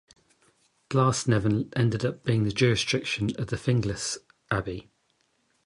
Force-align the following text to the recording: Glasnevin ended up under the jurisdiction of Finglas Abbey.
Glasnevin 0.89 1.71
ended 1.75 2.03
up 2.03 2.27
under 2.27 2.45
the 2.45 2.51
jurisdiction 2.55 3.25
of 3.39 3.45
Finglas 3.49 4.17
Abbey. 4.49 4.89